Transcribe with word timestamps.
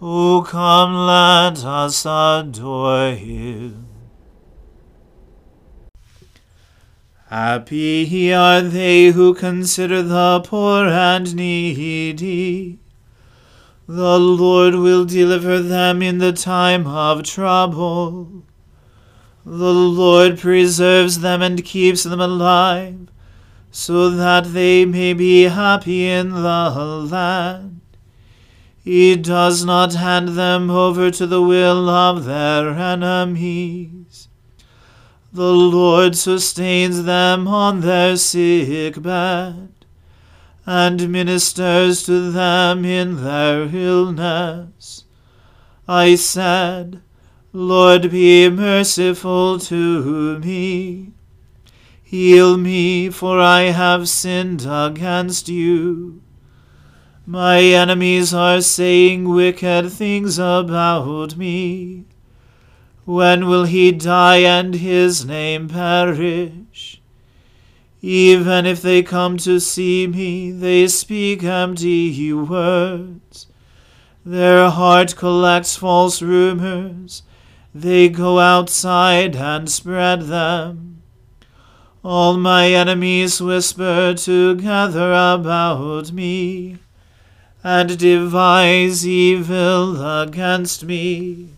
O 0.00 0.44
come, 0.46 0.94
let 0.94 1.64
us 1.64 2.06
adore 2.06 3.12
him. 3.12 3.88
Happy 7.28 8.32
are 8.32 8.62
they 8.62 9.08
who 9.08 9.34
consider 9.34 10.02
the 10.02 10.40
poor 10.44 10.86
and 10.86 11.34
needy. 11.34 12.78
The 13.88 14.18
Lord 14.18 14.76
will 14.76 15.04
deliver 15.04 15.60
them 15.60 16.00
in 16.00 16.18
the 16.18 16.32
time 16.32 16.86
of 16.86 17.24
trouble. 17.24 18.44
The 19.44 19.72
Lord 19.72 20.38
preserves 20.38 21.20
them 21.20 21.42
and 21.42 21.64
keeps 21.64 22.04
them 22.04 22.20
alive 22.20 23.08
so 23.72 24.10
that 24.10 24.52
they 24.52 24.84
may 24.84 25.12
be 25.12 25.44
happy 25.44 26.06
in 26.06 26.30
the 26.30 27.06
land. 27.10 27.80
He 28.88 29.16
does 29.16 29.66
not 29.66 29.92
hand 29.92 30.28
them 30.28 30.70
over 30.70 31.10
to 31.10 31.26
the 31.26 31.42
will 31.42 31.90
of 31.90 32.24
their 32.24 32.70
enemies. 32.70 34.28
The 35.30 35.52
Lord 35.52 36.16
sustains 36.16 37.02
them 37.02 37.46
on 37.46 37.82
their 37.82 38.16
sick 38.16 39.02
bed, 39.02 39.84
and 40.64 41.12
ministers 41.12 42.04
to 42.04 42.30
them 42.30 42.86
in 42.86 43.22
their 43.22 43.64
illness. 43.64 45.04
I 45.86 46.14
said, 46.14 47.02
Lord, 47.52 48.10
be 48.10 48.48
merciful 48.48 49.58
to 49.58 50.38
me. 50.38 51.12
Heal 52.02 52.56
me, 52.56 53.10
for 53.10 53.38
I 53.38 53.64
have 53.64 54.08
sinned 54.08 54.64
against 54.66 55.50
you. 55.50 56.22
My 57.30 57.60
enemies 57.60 58.32
are 58.32 58.62
saying 58.62 59.28
wicked 59.28 59.92
things 59.92 60.38
about 60.38 61.36
me. 61.36 62.06
When 63.04 63.46
will 63.46 63.64
he 63.64 63.92
die 63.92 64.38
and 64.38 64.74
his 64.74 65.26
name 65.26 65.68
perish? 65.68 67.02
Even 68.00 68.64
if 68.64 68.80
they 68.80 69.02
come 69.02 69.36
to 69.36 69.60
see 69.60 70.06
me, 70.06 70.50
they 70.52 70.88
speak 70.88 71.44
empty 71.44 72.32
words. 72.32 73.46
Their 74.24 74.70
heart 74.70 75.14
collects 75.14 75.76
false 75.76 76.22
rumors. 76.22 77.24
They 77.74 78.08
go 78.08 78.38
outside 78.38 79.36
and 79.36 79.68
spread 79.68 80.22
them. 80.22 81.02
All 82.02 82.38
my 82.38 82.68
enemies 82.68 83.38
whisper 83.38 84.14
together 84.14 85.12
about 85.12 86.10
me, 86.10 86.78
and 87.64 87.98
devise 87.98 89.06
evil 89.06 90.20
against 90.20 90.84
me. 90.84 91.50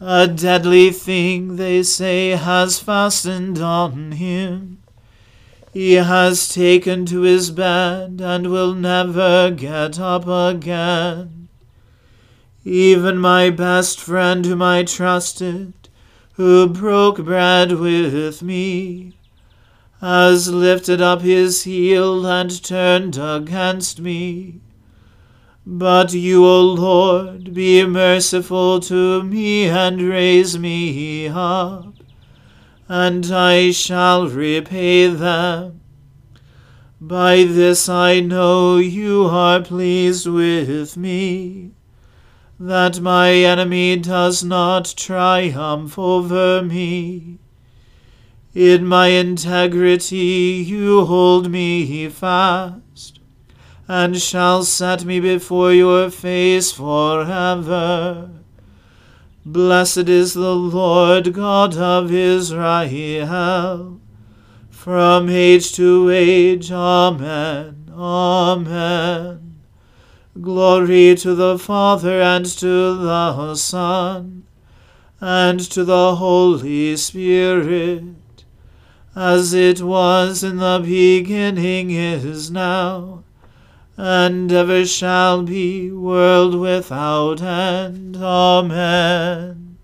A 0.00 0.26
deadly 0.26 0.90
thing, 0.90 1.56
they 1.56 1.82
say, 1.82 2.30
has 2.30 2.78
fastened 2.78 3.58
on 3.58 4.12
him. 4.12 4.78
He 5.72 5.94
has 5.94 6.48
taken 6.48 7.06
to 7.06 7.20
his 7.20 7.50
bed 7.50 8.20
and 8.20 8.50
will 8.50 8.74
never 8.74 9.50
get 9.50 10.00
up 10.00 10.26
again. 10.26 11.48
Even 12.64 13.18
my 13.18 13.50
best 13.50 14.00
friend, 14.00 14.44
whom 14.44 14.62
I 14.62 14.82
trusted, 14.82 15.72
who 16.32 16.66
broke 16.66 17.24
bread 17.24 17.72
with 17.72 18.42
me, 18.42 19.12
has 20.00 20.48
lifted 20.48 21.00
up 21.00 21.20
his 21.20 21.62
heel 21.64 22.26
and 22.26 22.62
turned 22.64 23.16
against 23.18 24.00
me. 24.00 24.60
But 25.72 26.12
you, 26.12 26.44
O 26.44 26.62
Lord, 26.62 27.54
be 27.54 27.86
merciful 27.86 28.80
to 28.80 29.22
me 29.22 29.66
and 29.66 30.02
raise 30.02 30.58
me 30.58 31.28
up, 31.28 31.94
and 32.88 33.24
I 33.30 33.70
shall 33.70 34.26
repay 34.28 35.06
them. 35.06 35.80
By 37.00 37.44
this 37.44 37.88
I 37.88 38.18
know 38.18 38.78
you 38.78 39.26
are 39.26 39.60
pleased 39.60 40.26
with 40.26 40.96
me, 40.96 41.70
that 42.58 43.00
my 43.00 43.30
enemy 43.30 43.94
does 43.94 44.42
not 44.42 44.92
triumph 44.96 45.96
over 45.96 46.62
me. 46.64 47.38
In 48.54 48.86
my 48.86 49.06
integrity 49.06 50.64
you 50.66 51.04
hold 51.04 51.48
me 51.48 52.08
fast, 52.08 53.19
and 53.90 54.22
shall 54.22 54.62
set 54.62 55.04
me 55.04 55.18
before 55.18 55.72
your 55.72 56.08
face 56.12 56.70
forever. 56.70 58.30
Blessed 59.44 60.08
is 60.08 60.32
the 60.32 60.54
Lord 60.54 61.32
God 61.32 61.76
of 61.76 62.12
Israel, 62.12 64.00
from 64.70 65.28
age 65.28 65.72
to 65.72 66.08
age. 66.08 66.70
Amen. 66.70 67.90
Amen. 67.92 69.60
Glory 70.40 71.16
to 71.16 71.34
the 71.34 71.58
Father 71.58 72.22
and 72.22 72.46
to 72.46 72.94
the 72.94 73.56
Son 73.56 74.44
and 75.20 75.58
to 75.58 75.84
the 75.84 76.14
Holy 76.14 76.96
Spirit 76.96 78.04
as 79.16 79.52
it 79.52 79.82
was 79.82 80.44
in 80.44 80.58
the 80.58 80.80
beginning 80.80 81.90
is 81.90 82.52
now, 82.52 83.24
and 84.02 84.50
ever 84.50 84.86
shall 84.86 85.42
be, 85.42 85.90
world 85.90 86.54
without 86.54 87.42
end. 87.42 88.16
Amen. 88.16 89.76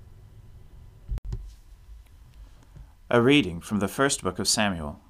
A 3.10 3.20
reading 3.20 3.60
from 3.60 3.80
the 3.80 3.88
first 3.88 4.22
book 4.22 4.38
of 4.38 4.48
Samuel. 4.48 5.00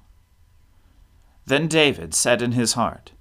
Then 1.45 1.69
David 1.69 2.13
said 2.13 2.41
in 2.41 2.51
his 2.51 2.73
heart, 2.73 3.13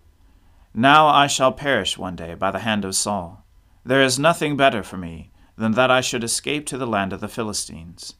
Now 0.74 1.06
I 1.06 1.28
shall 1.28 1.52
perish 1.52 1.96
one 1.96 2.16
day 2.16 2.34
by 2.34 2.50
the 2.50 2.58
hand 2.58 2.84
of 2.84 2.96
Saul. 2.96 3.44
There 3.84 4.02
is 4.02 4.18
nothing 4.18 4.56
better 4.56 4.82
for 4.82 4.96
me 4.96 5.30
than 5.56 5.72
that 5.72 5.90
I 5.92 6.00
should 6.00 6.24
escape 6.24 6.66
to 6.66 6.76
the 6.76 6.88
land 6.88 7.12
of 7.12 7.20
the 7.20 7.28
Philistines. 7.28 8.14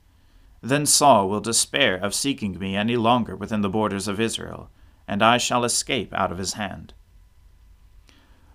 Then 0.63 0.87
Saul 0.87 1.29
will 1.29 1.41
despair 1.41 1.97
of 1.97 2.15
seeking 2.15 2.61
me 2.61 2.77
any 2.77 2.97
longer 2.97 3.35
within 3.35 3.63
the 3.63 3.69
borders 3.69 4.07
of 4.07 4.21
Israel, 4.21 4.71
and 5.09 5.21
I 5.21 5.39
shall 5.39 5.65
escape 5.65 6.15
out 6.15 6.31
of 6.31 6.39
his 6.39 6.53
hand. 6.53 6.95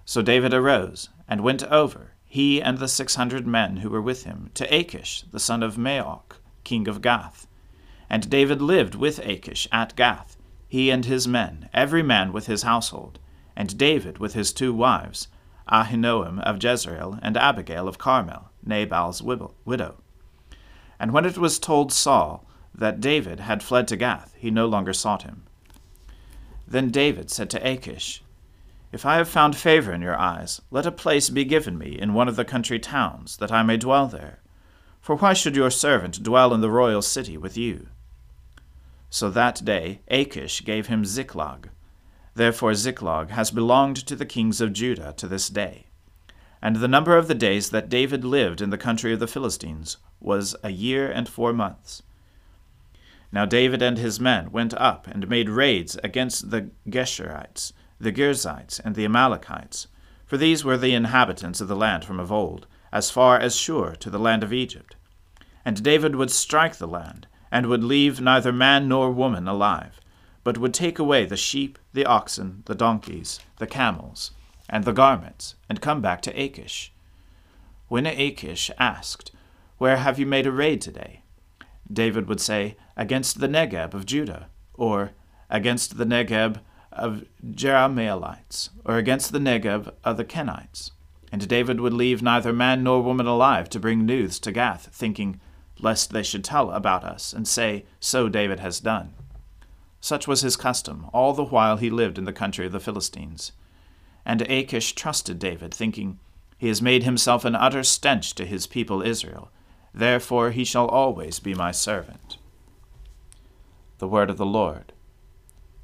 So 0.06 0.22
David 0.22 0.54
arose 0.54 1.10
and 1.28 1.42
went 1.42 1.64
over, 1.64 2.14
he 2.26 2.62
and 2.62 2.78
the 2.78 2.88
six 2.88 3.16
hundred 3.16 3.46
men 3.46 3.78
who 3.78 3.90
were 3.90 4.02
with 4.02 4.24
him, 4.24 4.50
to 4.56 4.76
Achish 4.76 5.24
the 5.32 5.40
son 5.40 5.64
of 5.64 5.76
Maoch, 5.76 6.38
king 6.64 6.88
of 6.88 7.02
Gath. 7.02 7.48
And 8.10 8.30
David 8.30 8.62
lived 8.62 8.96
with 8.96 9.20
Achish 9.20 9.68
at 9.72 9.96
Gath, 9.96 10.38
he 10.68 10.90
and 10.90 11.06
his 11.06 11.28
men, 11.28 11.70
every 11.74 12.04
man 12.04 12.32
with 12.32 12.48
his 12.48 12.64
household, 12.64 13.20
and 13.56 13.78
David 13.78 14.18
with 14.18 14.34
his 14.34 14.54
two 14.54 14.74
wives, 14.74 15.28
Ahinoam 15.70 16.42
of 16.42 16.62
Jezreel 16.62 17.20
and 17.22 17.38
Abigail 17.38 17.88
of 17.88 17.98
Carmel, 17.98 18.50
Nabal's 18.66 19.22
widow. 19.22 19.98
And 21.00 21.12
when 21.12 21.26
it 21.26 21.38
was 21.38 21.60
told 21.60 21.92
Saul 21.92 22.46
that 22.74 23.02
David 23.02 23.42
had 23.42 23.64
fled 23.64 23.88
to 23.90 23.98
Gath, 23.98 24.34
he 24.38 24.52
no 24.52 24.66
longer 24.66 24.94
sought 24.94 25.24
him. 25.24 25.44
Then 26.68 26.90
David 26.90 27.30
said 27.30 27.50
to 27.52 27.70
Achish, 27.70 28.24
If 28.92 29.06
I 29.06 29.16
have 29.16 29.30
found 29.30 29.56
favor 29.56 29.94
in 29.94 30.02
your 30.02 30.20
eyes, 30.20 30.62
let 30.70 30.86
a 30.86 30.92
place 30.92 31.30
be 31.30 31.46
given 31.46 31.78
me 31.78 31.98
in 31.98 32.14
one 32.14 32.28
of 32.28 32.36
the 32.36 32.44
country 32.44 32.78
towns, 32.78 33.38
that 33.38 33.52
I 33.52 33.64
may 33.64 33.78
dwell 33.78 34.08
there. 34.08 34.40
For 35.00 35.16
why 35.16 35.34
should 35.34 35.56
your 35.56 35.72
servant 35.72 36.22
dwell 36.22 36.54
in 36.54 36.62
the 36.62 36.70
royal 36.70 37.02
city 37.02 37.38
with 37.38 37.58
you? 37.58 37.88
So 39.10 39.30
that 39.30 39.64
day 39.64 40.02
Achish 40.10 40.64
gave 40.64 40.88
him 40.88 41.06
Ziklag. 41.06 41.70
Therefore 42.36 42.74
Ziklag 42.74 43.30
has 43.30 43.50
belonged 43.50 43.98
to 44.08 44.16
the 44.16 44.26
kings 44.26 44.62
of 44.62 44.74
Judah 44.74 45.14
to 45.18 45.28
this 45.28 45.50
day. 45.50 45.88
And 46.62 46.78
the 46.78 46.88
number 46.88 47.18
of 47.18 47.28
the 47.28 47.36
days 47.36 47.72
that 47.72 47.90
David 47.90 48.24
lived 48.24 48.62
in 48.62 48.70
the 48.70 48.78
country 48.78 49.14
of 49.14 49.20
the 49.20 49.28
Philistines 49.28 49.98
was 50.20 50.56
a 50.64 50.70
year 50.70 51.10
and 51.10 51.28
four 51.28 51.52
months. 51.54 52.04
Now 53.32 53.46
David 53.46 53.82
and 53.82 53.98
his 53.98 54.20
men 54.20 54.52
went 54.52 54.74
up 54.74 55.08
and 55.08 55.30
made 55.30 55.50
raids 55.50 55.98
against 56.04 56.52
the 56.52 56.70
Geshurites, 56.90 57.74
the 58.02 58.12
Girzites, 58.12 58.80
and 58.84 58.96
the 58.96 59.06
Amalekites, 59.06 59.88
for 60.26 60.38
these 60.38 60.64
were 60.64 60.78
the 60.78 60.94
inhabitants 60.94 61.62
of 61.62 61.68
the 61.68 61.76
land 61.76 62.04
from 62.04 62.20
of 62.20 62.32
old, 62.32 62.66
as 62.92 63.12
far 63.12 63.38
as 63.38 63.56
Shur 63.56 63.96
to 63.96 64.10
the 64.10 64.20
land 64.20 64.44
of 64.44 64.52
Egypt. 64.52 64.96
And 65.64 65.84
David 65.84 66.16
would 66.16 66.32
strike 66.32 66.78
the 66.78 66.88
land, 66.88 67.28
and 67.52 67.68
would 67.68 67.84
leave 67.84 68.20
neither 68.20 68.52
man 68.52 68.88
nor 68.88 69.12
woman 69.12 69.48
alive, 69.48 70.00
but 70.44 70.58
would 70.58 70.74
take 70.74 70.98
away 70.98 71.26
the 71.26 71.38
sheep, 71.38 71.78
the 71.94 72.06
oxen, 72.06 72.64
the 72.66 72.74
donkeys, 72.74 73.40
the 73.60 73.68
camels, 73.68 74.32
and 74.68 74.84
the 74.84 74.94
garments, 74.94 75.56
and 75.70 75.82
come 75.82 76.02
back 76.02 76.22
to 76.24 76.42
Achish. 76.42 76.92
When 77.88 78.06
Achish 78.06 78.72
asked, 78.80 79.32
Where 79.78 79.98
have 79.98 80.18
you 80.18 80.26
made 80.26 80.48
a 80.48 80.52
raid 80.52 80.82
today? 80.82 81.22
David 81.92 82.28
would 82.28 82.40
say, 82.40 82.78
Against 82.96 83.40
the 83.40 83.48
Negeb 83.48 83.94
of 83.94 84.06
Judah, 84.06 84.48
or 84.74 85.12
against 85.50 85.98
the 85.98 86.06
Negeb 86.06 86.62
of 86.92 87.26
Jerahmeelites, 87.46 88.70
or 88.86 88.98
against 88.98 89.32
the 89.32 89.40
Negeb 89.40 89.94
of 90.04 90.18
the 90.18 90.26
Kenites. 90.26 90.92
And 91.32 91.48
David 91.48 91.80
would 91.80 91.94
leave 91.94 92.22
neither 92.22 92.52
man 92.52 92.84
nor 92.84 93.02
woman 93.02 93.26
alive 93.26 93.70
to 93.70 93.80
bring 93.80 94.06
news 94.06 94.40
to 94.40 94.52
Gath, 94.52 94.90
thinking, 94.92 95.40
lest 95.80 96.12
they 96.12 96.24
should 96.24 96.44
tell 96.44 96.72
about 96.72 97.04
us, 97.04 97.34
and 97.34 97.48
say, 97.48 97.86
So 98.00 98.28
David 98.28 98.60
has 98.60 98.80
done. 98.80 99.14
Such 100.00 100.28
was 100.28 100.42
his 100.42 100.56
custom, 100.58 101.10
all 101.14 101.34
the 101.34 101.46
while 101.46 101.78
he 101.78 101.90
lived 101.90 102.18
in 102.18 102.26
the 102.26 102.34
country 102.34 102.66
of 102.66 102.72
the 102.72 102.80
Philistines. 102.80 103.52
And 104.26 104.42
Achish 104.44 104.94
trusted 104.94 105.40
David, 105.40 105.74
thinking, 105.74 106.20
He 106.58 106.68
has 106.68 106.82
made 106.82 107.04
himself 107.04 107.46
an 107.46 107.56
utter 107.56 107.84
stench 107.84 108.36
to 108.36 108.46
his 108.46 108.68
people 108.68 109.02
Israel. 109.02 109.52
Therefore 109.94 110.52
he 110.52 110.64
shall 110.64 110.88
always 110.88 111.40
be 111.40 111.54
my 111.54 111.72
servant. 111.72 112.38
The 114.00 114.08
word 114.08 114.30
of 114.30 114.38
the 114.38 114.46
Lord. 114.46 114.94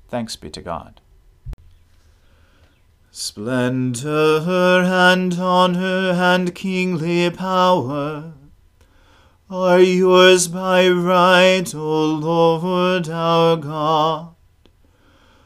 Thanks 0.07 0.35
be 0.35 0.49
to 0.51 0.61
God. 0.61 1.01
Splendor 3.11 4.41
and 4.85 5.33
honor 5.33 6.11
and 6.11 6.53
kingly 6.53 7.29
power 7.29 8.33
are 9.49 9.79
yours 9.79 10.47
by 10.47 10.87
right, 10.87 11.73
O 11.73 12.05
Lord 12.05 13.09
our 13.09 13.57
God. 13.57 14.35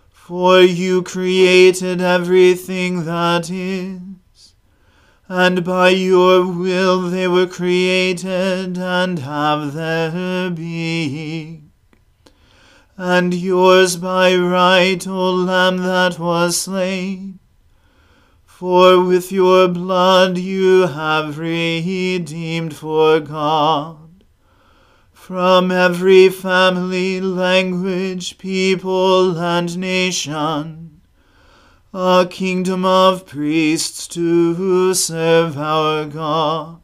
For 0.10 0.62
you 0.62 1.01
created 1.03 2.01
everything 2.01 3.06
that 3.06 3.50
is, 3.50 4.56
and 5.27 5.63
by 5.63 5.89
your 5.89 6.46
will 6.46 7.10
they 7.10 7.27
were 7.27 7.48
created 7.48 8.77
and 8.77 9.20
have 9.20 9.74
their 9.74 10.50
being. 10.50 11.61
And 13.03 13.34
yours 13.34 13.98
by 13.98 14.36
right, 14.36 15.08
O 15.08 15.31
Lamb 15.31 15.77
that 15.77 16.20
was 16.20 16.62
slain. 16.62 17.39
For 18.46 19.03
with 19.03 19.31
your 19.31 19.67
blood 19.67 20.38
you 20.38 20.86
have 20.86 21.39
redeemed 21.39 22.75
for 22.75 23.20
God 23.20 24.24
from 25.13 25.72
every 25.72 26.29
family, 26.29 27.20
language, 27.20 28.38
people, 28.38 29.36
and 29.36 29.79
nation, 29.79 31.01
a 31.96 32.27
kingdom 32.29 32.86
of 32.86 33.25
priests 33.25 34.08
to 34.10 34.93
serve 34.93 35.58
our 35.58 36.05
God. 36.05 36.84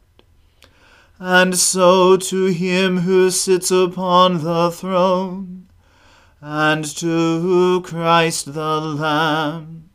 And 1.20 1.56
so 1.56 2.16
to 2.16 2.46
him 2.46 2.98
who 2.98 3.30
sits 3.30 3.70
upon 3.70 4.42
the 4.42 4.72
throne, 4.72 5.57
and 6.40 6.84
to 6.96 7.82
Christ 7.84 8.54
the 8.54 8.80
Lamb, 8.80 9.90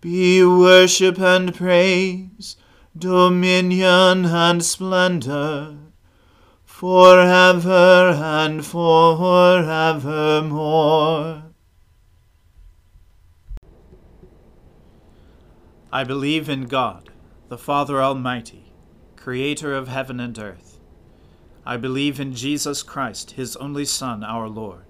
be 0.00 0.44
worship 0.44 1.18
and 1.20 1.54
praise, 1.54 2.56
dominion 2.96 4.24
and 4.26 4.64
splendor 4.64 5.76
forever 6.80 8.16
and 8.16 8.64
forevermore. 8.64 9.02
I 15.92 16.04
believe 16.04 16.48
in 16.48 16.64
God, 16.68 17.10
the 17.50 17.58
Father 17.58 18.00
Almighty, 18.00 18.72
creator 19.16 19.74
of 19.74 19.88
heaven 19.88 20.20
and 20.20 20.38
earth. 20.38 20.78
I 21.66 21.76
believe 21.76 22.18
in 22.18 22.32
Jesus 22.32 22.82
Christ, 22.82 23.32
his 23.32 23.56
only 23.56 23.84
Son, 23.84 24.24
our 24.24 24.48
Lord. 24.48 24.89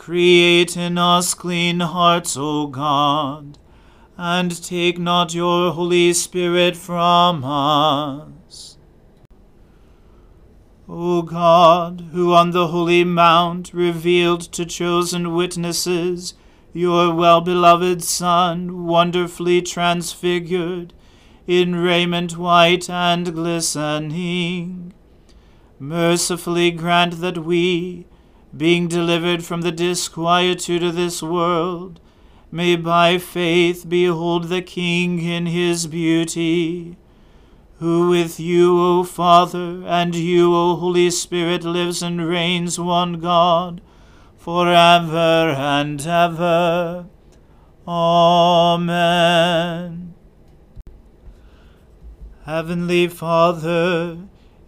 Create 0.00 0.78
in 0.78 0.96
us 0.96 1.34
clean 1.34 1.80
hearts, 1.80 2.34
O 2.34 2.68
God, 2.68 3.58
and 4.16 4.64
take 4.64 4.98
not 4.98 5.34
your 5.34 5.72
Holy 5.72 6.14
Spirit 6.14 6.74
from 6.74 7.44
us. 7.44 8.78
O 10.88 11.20
God, 11.20 12.08
who 12.12 12.32
on 12.32 12.52
the 12.52 12.68
holy 12.68 13.04
mount 13.04 13.74
revealed 13.74 14.40
to 14.52 14.64
chosen 14.64 15.34
witnesses 15.34 16.32
your 16.72 17.14
well 17.14 17.42
beloved 17.42 18.02
Son, 18.02 18.86
wonderfully 18.86 19.60
transfigured, 19.60 20.94
in 21.46 21.76
raiment 21.76 22.38
white 22.38 22.88
and 22.88 23.34
glistening, 23.34 24.94
mercifully 25.78 26.70
grant 26.70 27.20
that 27.20 27.44
we, 27.44 28.06
being 28.56 28.88
delivered 28.88 29.44
from 29.44 29.60
the 29.60 29.72
disquietude 29.72 30.82
of 30.82 30.94
this 30.94 31.22
world, 31.22 32.00
may 32.50 32.76
by 32.76 33.18
faith 33.18 33.88
behold 33.88 34.48
the 34.48 34.62
King 34.62 35.20
in 35.20 35.46
his 35.46 35.86
beauty 35.86 36.96
who 37.80 38.10
with 38.10 38.38
you, 38.38 38.78
O 38.78 39.02
Father, 39.04 39.82
and 39.86 40.14
you, 40.14 40.54
O 40.54 40.76
Holy 40.76 41.10
Spirit, 41.10 41.64
lives 41.64 42.02
and 42.02 42.28
reigns 42.28 42.78
one 42.78 43.14
God, 43.20 43.80
for 44.36 44.68
ever 44.68 45.54
and 45.56 46.06
ever. 46.06 47.06
Amen. 47.88 48.84
Heavenly 52.44 53.08
Father, 53.08 54.18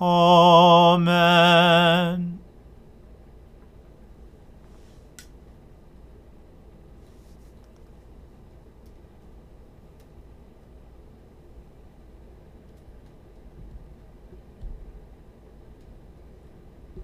Amen. 0.00 1.08